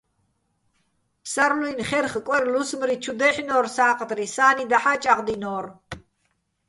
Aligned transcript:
ფსარლუ́ჲნი̆ 1.23 1.85
ხერხ-კვერ-ლუსმრი 1.89 2.95
ჩუ 3.03 3.13
დაჲჰ̦ნო́რ 3.19 3.65
სა́ყდრი, 3.75 4.25
სა́ნი 4.35 4.65
დაჰ̦ა́ 4.71 4.97
ჭაღდინო́რ. 5.03 5.65